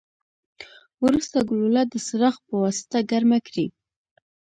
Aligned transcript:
وروسته 1.03 1.37
ګلوله 1.49 1.83
د 1.91 1.93
څراغ 2.05 2.35
پواسطه 2.47 2.99
ګرمه 3.11 3.39
کړئ. 3.47 3.67